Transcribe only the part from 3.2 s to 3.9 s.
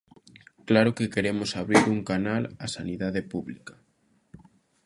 pública.